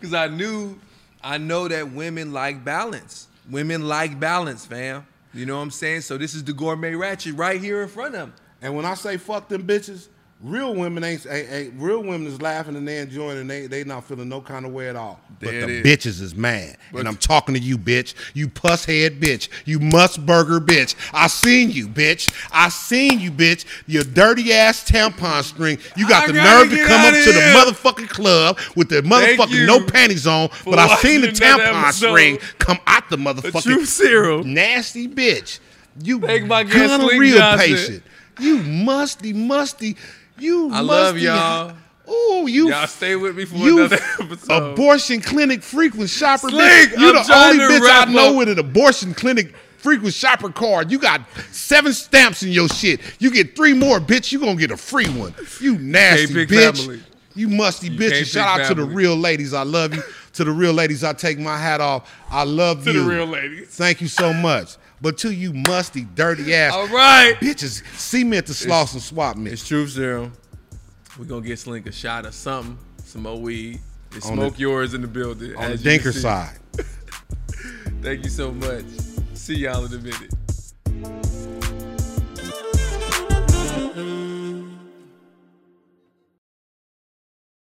[0.00, 0.78] Because I knew,
[1.24, 3.27] I know that women like balance.
[3.50, 5.06] Women like balance, fam.
[5.32, 6.02] You know what I'm saying?
[6.02, 8.34] So this is the gourmet ratchet right here in front of them.
[8.60, 10.08] And when I say fuck them bitches,
[10.42, 13.84] real women ain't, ain't, ain't real women is laughing and they enjoying and they they
[13.84, 15.20] not feeling no kind of way at all.
[15.40, 16.76] But the it bitches is mad.
[16.92, 18.14] and I'm talking to you, bitch.
[18.34, 19.48] You puss head bitch.
[19.64, 20.94] You must burger bitch.
[21.12, 22.32] I seen you, bitch.
[22.52, 23.64] I seen you, bitch.
[23.86, 25.78] Your dirty ass tampon string.
[25.96, 29.66] You got I the nerve to come up to the motherfucking club with the motherfucking
[29.66, 34.44] no panties on, but I seen the tampon string come out the The motherfucking true
[34.44, 35.60] nasty bitch.
[36.00, 37.58] You Thank my guest, Slink Johnson.
[37.58, 38.02] patient.
[38.38, 39.96] You musty, musty.
[40.40, 41.74] You I love y'all.
[42.08, 44.72] Ooh, you Y'all stay with me for you another episode.
[44.72, 46.48] abortion clinic frequent shopper.
[46.48, 46.98] Bitch.
[46.98, 48.36] You I'm the only to bitch I know up.
[48.36, 50.90] with an abortion clinic frequent shopper card.
[50.90, 51.20] You got
[51.52, 53.00] seven stamps in your shit.
[53.18, 54.32] You get three more, bitch.
[54.32, 55.34] You gonna get a free one.
[55.60, 56.78] You nasty bitch.
[56.78, 57.02] family.
[57.34, 58.18] You musty You bitch.
[58.18, 59.52] And shout out to the real ladies.
[59.52, 60.02] I love you.
[60.32, 62.10] to the real ladies, I take my hat off.
[62.30, 63.02] I love to you.
[63.04, 63.68] the real ladies.
[63.68, 64.76] Thank you so much.
[65.00, 67.34] But to you musty, dirty ass All right.
[67.40, 69.50] bitches, cement the sloss and swap me.
[69.50, 70.32] It's Truth Serum.
[71.18, 73.80] We're gonna get Slink a shot of something, some more weed.
[74.12, 75.54] And smoke the- yours in the building.
[75.56, 76.56] On the as Dinker side.
[78.02, 78.84] Thank you so much.
[79.34, 80.32] See y'all in a minute.